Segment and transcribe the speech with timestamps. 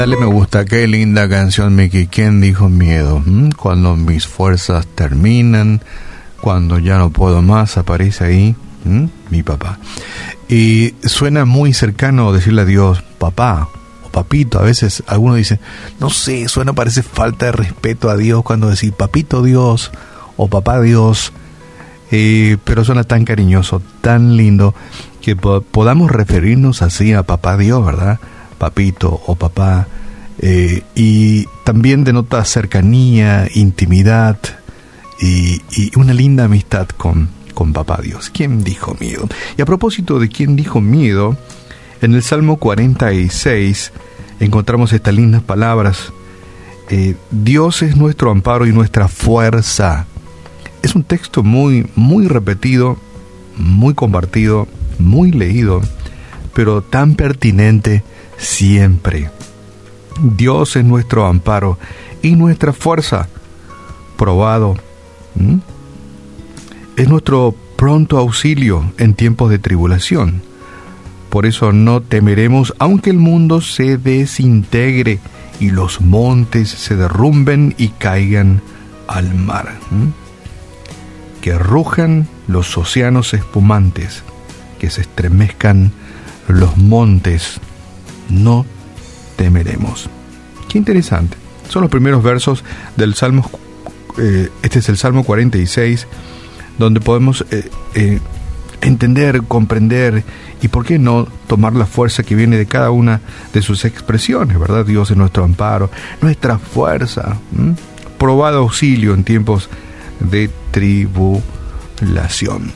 [0.00, 2.06] Dale me gusta, qué linda canción, Mickey.
[2.06, 3.22] ¿Quién dijo miedo?
[3.22, 3.50] ¿Mm?
[3.50, 5.82] Cuando mis fuerzas terminan,
[6.40, 9.04] cuando ya no puedo más, aparece ahí ¿Mm?
[9.28, 9.78] mi papá.
[10.48, 13.68] Y suena muy cercano decirle a Dios, papá
[14.02, 14.58] o papito.
[14.58, 15.60] A veces algunos dicen,
[16.00, 19.90] no sé, suena, parece falta de respeto a Dios cuando decir papito Dios
[20.38, 21.34] o papá Dios.
[22.10, 24.74] Eh, pero suena tan cariñoso, tan lindo,
[25.20, 28.18] que podamos referirnos así a papá Dios, ¿verdad?
[28.60, 29.88] Papito o papá.
[30.38, 34.38] Eh, y también denota cercanía, intimidad
[35.18, 35.60] y,
[35.96, 38.30] una linda amistad con, con papá Dios.
[38.30, 39.26] ¿Quién dijo miedo?
[39.56, 41.36] Y a propósito de quién dijo miedo,
[42.02, 43.92] en el Salmo 46
[44.40, 46.12] encontramos estas lindas palabras.
[46.90, 50.06] Eh, Dios es nuestro amparo y nuestra fuerza.
[50.82, 52.98] Es un texto muy, muy repetido,
[53.56, 54.66] muy compartido,
[54.98, 55.82] muy leído,
[56.54, 58.02] pero tan pertinente
[58.40, 59.30] siempre.
[60.20, 61.78] Dios es nuestro amparo
[62.22, 63.28] y nuestra fuerza.
[64.16, 64.76] Probado
[66.96, 70.42] es nuestro pronto auxilio en tiempos de tribulación.
[71.30, 75.20] Por eso no temeremos aunque el mundo se desintegre
[75.60, 78.60] y los montes se derrumben y caigan
[79.06, 79.78] al mar.
[81.40, 84.22] Que rujan los océanos espumantes,
[84.78, 85.92] que se estremezcan
[86.48, 87.60] los montes,
[88.30, 88.66] no
[89.36, 90.08] temeremos.
[90.68, 91.36] Qué interesante.
[91.68, 92.64] Son los primeros versos
[92.96, 93.48] del Salmo,
[94.18, 96.06] eh, este es el Salmo 46,
[96.78, 98.20] donde podemos eh, eh,
[98.80, 100.24] entender, comprender
[100.62, 103.20] y por qué no tomar la fuerza que viene de cada una
[103.52, 104.84] de sus expresiones, ¿verdad?
[104.84, 107.36] Dios es nuestro amparo, nuestra fuerza,
[108.18, 109.68] probado auxilio en tiempos
[110.18, 112.72] de tribulación.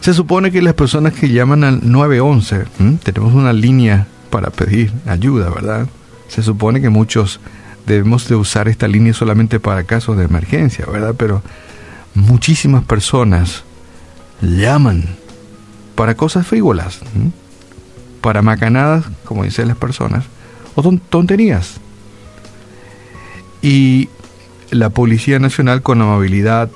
[0.00, 2.64] Se supone que las personas que llaman al 911,
[3.02, 5.86] tenemos una línea para pedir ayuda, ¿verdad?
[6.28, 7.38] Se supone que muchos
[7.86, 11.14] debemos de usar esta línea solamente para casos de emergencia, ¿verdad?
[11.18, 11.42] Pero
[12.14, 13.62] muchísimas personas
[14.40, 15.04] llaman
[15.94, 17.00] para cosas frívolas,
[18.22, 20.24] para macanadas, como dicen las personas,
[20.76, 21.74] o tonterías.
[23.60, 24.08] Y
[24.70, 26.70] la Policía Nacional con amabilidad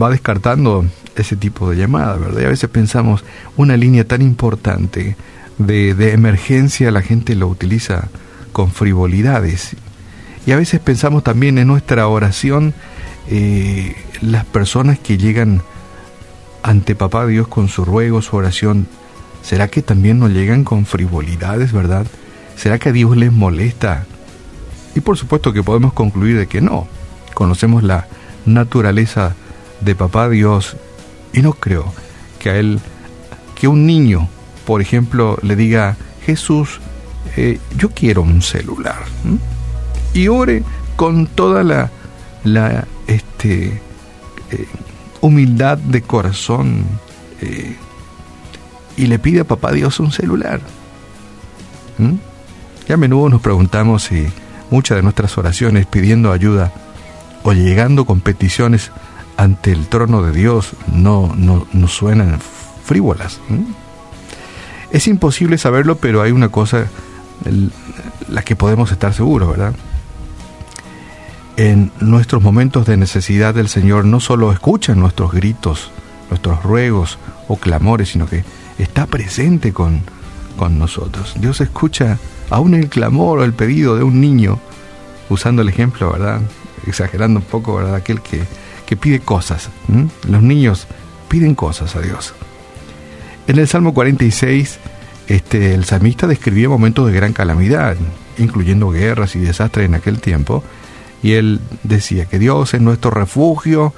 [0.00, 0.86] va descartando
[1.16, 2.40] ese tipo de llamadas, ¿verdad?
[2.40, 3.24] Y a veces pensamos,
[3.58, 5.16] una línea tan importante
[5.58, 8.08] de, de emergencia, la gente lo utiliza
[8.52, 9.76] con frivolidades.
[10.46, 12.74] Y a veces pensamos también en nuestra oración,
[13.28, 15.62] eh, las personas que llegan
[16.62, 18.86] ante Papá Dios con su ruego, su oración,
[19.42, 22.06] ¿será que también no llegan con frivolidades, verdad?
[22.56, 24.06] ¿Será que a Dios les molesta?
[24.94, 26.86] Y por supuesto que podemos concluir de que no.
[27.34, 28.06] Conocemos la
[28.46, 29.34] naturaleza
[29.80, 30.76] de Papá Dios
[31.32, 31.92] y no creo
[32.38, 32.80] que a él,
[33.54, 34.28] que un niño,
[34.66, 36.80] por ejemplo, le diga, Jesús,
[37.36, 39.02] eh, yo quiero un celular.
[40.12, 40.62] Y ore
[40.96, 41.62] con toda
[42.44, 43.80] la, este,
[44.50, 44.66] eh,
[45.20, 46.84] humildad de corazón
[47.40, 47.76] eh,
[48.96, 50.60] y le pide a papá Dios un celular.
[52.88, 54.26] Y a menudo nos preguntamos si
[54.70, 56.72] muchas de nuestras oraciones pidiendo ayuda
[57.42, 58.90] o llegando con peticiones
[59.36, 62.40] ante el trono de Dios no, no, suenan
[62.84, 63.40] frívolas.
[64.94, 66.86] Es imposible saberlo, pero hay una cosa
[68.28, 69.74] la que podemos estar seguros, ¿verdad?
[71.56, 75.90] en nuestros momentos de necesidad del Señor no solo escucha nuestros gritos,
[76.30, 77.18] nuestros ruegos
[77.48, 78.44] o clamores, sino que
[78.78, 80.00] está presente con,
[80.56, 81.34] con nosotros.
[81.38, 82.18] Dios escucha
[82.50, 84.58] aún el clamor o el pedido de un niño,
[85.28, 86.40] usando el ejemplo, ¿verdad?
[86.86, 87.94] Exagerando un poco, ¿verdad?
[87.94, 88.42] Aquel que,
[88.86, 89.70] que pide cosas.
[90.26, 90.86] Los niños
[91.28, 92.34] piden cosas a Dios.
[93.46, 94.78] En el Salmo 46,
[95.26, 97.96] este, el salmista describía momentos de gran calamidad,
[98.38, 100.64] incluyendo guerras y desastres en aquel tiempo,
[101.22, 103.92] y él decía que Dios es nuestro refugio,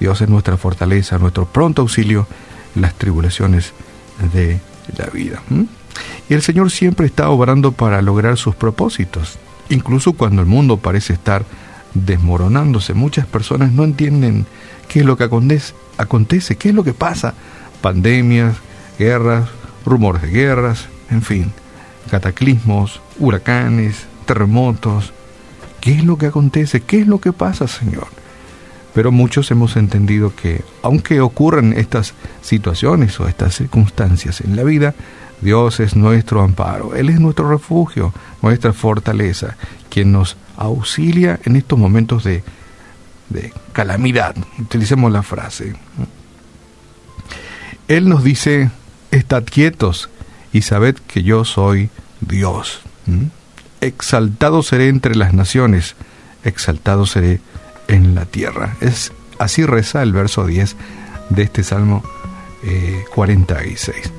[0.00, 2.26] Dios es nuestra fortaleza, nuestro pronto auxilio
[2.76, 3.72] en las tribulaciones
[4.34, 4.60] de
[4.98, 5.42] la vida.
[6.28, 9.38] Y el Señor siempre está obrando para lograr sus propósitos,
[9.70, 11.44] incluso cuando el mundo parece estar
[11.94, 12.92] desmoronándose.
[12.92, 14.46] Muchas personas no entienden
[14.88, 17.34] qué es lo que acontece, qué es lo que pasa.
[17.80, 18.56] Pandemias,
[18.98, 19.48] guerras,
[19.84, 21.52] rumores de guerras, en fin,
[22.10, 25.12] cataclismos, huracanes, terremotos,
[25.84, 26.80] ¿Qué es lo que acontece?
[26.80, 28.06] ¿Qué es lo que pasa, Señor?
[28.94, 34.94] Pero muchos hemos entendido que aunque ocurran estas situaciones o estas circunstancias en la vida,
[35.42, 39.58] Dios es nuestro amparo, Él es nuestro refugio, nuestra fortaleza,
[39.90, 42.42] quien nos auxilia en estos momentos de,
[43.28, 44.34] de calamidad.
[44.58, 45.74] Utilicemos la frase.
[47.88, 48.70] Él nos dice,
[49.16, 50.10] estad quietos
[50.52, 51.90] y sabed que yo soy
[52.20, 52.80] Dios.
[53.06, 53.26] ¿Mm?
[53.84, 55.94] exaltado seré entre las naciones,
[56.42, 57.40] exaltado seré
[57.88, 58.76] en la tierra.
[58.80, 60.76] Es así reza el verso 10
[61.30, 62.02] de este Salmo
[63.14, 63.96] 46.
[63.96, 64.10] Eh,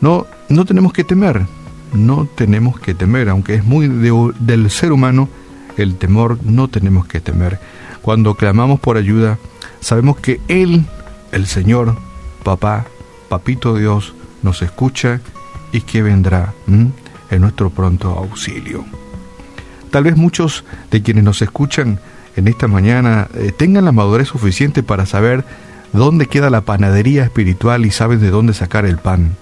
[0.00, 1.46] no, no tenemos que temer,
[1.94, 5.28] no tenemos que temer, aunque es muy del ser humano
[5.76, 7.58] el temor, no tenemos que temer.
[8.02, 9.38] Cuando clamamos por ayuda,
[9.80, 10.84] sabemos que Él,
[11.32, 11.96] el Señor,
[12.44, 12.84] papá,
[13.30, 15.20] papito Dios, nos escucha
[15.72, 18.84] y que vendrá en nuestro pronto auxilio.
[19.90, 21.98] Tal vez muchos de quienes nos escuchan
[22.36, 25.44] en esta mañana eh, tengan la madurez suficiente para saber
[25.92, 29.36] dónde queda la panadería espiritual y saben de dónde sacar el pan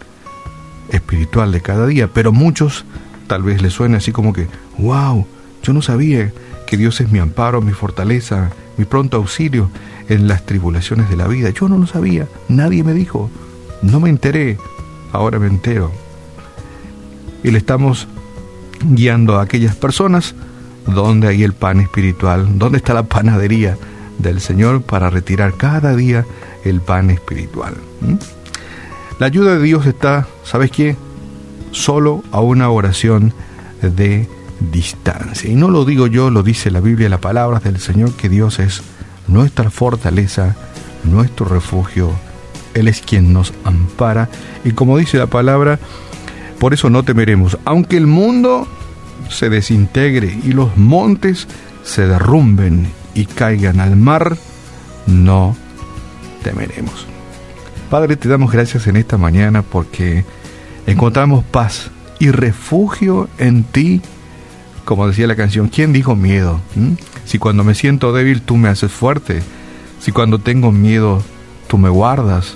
[0.90, 2.84] espiritual de cada día, pero muchos
[3.26, 4.46] tal vez les suene así como que,
[4.78, 5.26] wow,
[5.62, 6.32] yo no sabía
[6.66, 9.70] que Dios es mi amparo, mi fortaleza, mi pronto auxilio
[10.08, 11.50] en las tribulaciones de la vida.
[11.50, 13.30] Yo no lo sabía, nadie me dijo,
[13.80, 14.58] no me enteré,
[15.12, 15.92] ahora me entero.
[17.44, 18.08] Y le estamos
[18.84, 20.34] guiando a aquellas personas
[20.86, 23.76] donde hay el pan espiritual, donde está la panadería
[24.18, 26.24] del Señor para retirar cada día
[26.64, 27.74] el pan espiritual.
[29.18, 30.96] La ayuda de Dios está, ¿sabes qué?
[31.70, 33.32] Solo a una oración
[33.80, 34.28] de
[34.72, 35.50] distancia.
[35.50, 38.58] Y no lo digo yo, lo dice la Biblia, las palabras del Señor, que Dios
[38.58, 38.82] es
[39.28, 40.56] nuestra fortaleza,
[41.04, 42.12] nuestro refugio.
[42.74, 44.28] Él es quien nos ampara.
[44.64, 45.78] Y como dice la palabra,
[46.58, 47.58] por eso no temeremos.
[47.64, 48.68] Aunque el mundo
[49.28, 51.48] se desintegre y los montes
[51.84, 54.36] se derrumben y caigan al mar,
[55.06, 55.56] no
[56.42, 57.06] temeremos.
[57.90, 60.24] Padre, te damos gracias en esta mañana porque
[60.86, 64.00] encontramos paz y refugio en ti,
[64.84, 66.60] como decía la canción, ¿quién dijo miedo?
[66.74, 66.92] ¿Mm?
[67.24, 69.42] Si cuando me siento débil tú me haces fuerte,
[70.00, 71.22] si cuando tengo miedo
[71.68, 72.54] tú me guardas,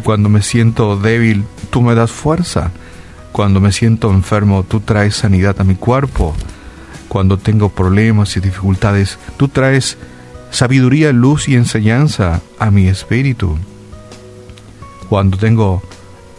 [0.00, 2.70] cuando me siento débil tú me das fuerza,
[3.32, 6.34] cuando me siento enfermo tú traes sanidad a mi cuerpo,
[7.08, 9.98] cuando tengo problemas y dificultades tú traes
[10.50, 13.56] sabiduría, luz y enseñanza a mi espíritu.
[15.08, 15.82] Cuando tengo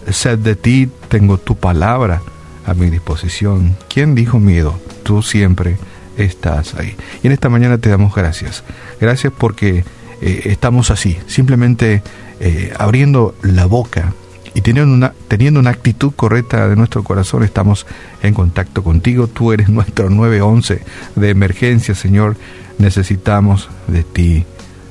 [0.09, 2.21] sed de ti, tengo tu palabra
[2.65, 3.75] a mi disposición.
[3.89, 4.79] ¿Quién dijo miedo?
[5.03, 5.77] Tú siempre
[6.17, 6.95] estás ahí.
[7.21, 8.63] Y en esta mañana te damos gracias.
[8.99, 9.83] Gracias porque
[10.21, 12.01] eh, estamos así, simplemente
[12.45, 14.13] eh, abriendo la boca
[14.53, 17.87] y teniendo una, teniendo una actitud correcta de nuestro corazón, estamos
[18.21, 19.27] en contacto contigo.
[19.27, 20.81] Tú eres nuestro 911
[21.15, 22.35] de emergencia, Señor.
[22.79, 24.43] Necesitamos de ti.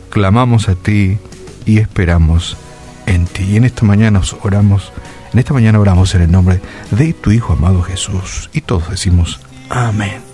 [0.09, 1.19] Clamamos a ti
[1.67, 2.57] y esperamos
[3.05, 3.43] en ti.
[3.43, 4.91] Y en esta mañana oramos,
[5.35, 8.49] en esta mañana oramos en el nombre de tu Hijo amado Jesús.
[8.55, 10.32] Y todos decimos, amén.